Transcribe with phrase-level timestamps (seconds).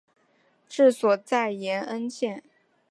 [0.67, 2.43] 治所在延恩县。